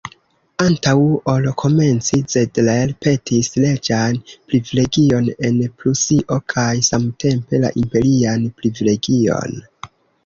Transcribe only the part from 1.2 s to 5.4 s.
ol komenci, Zedler petis reĝan privilegion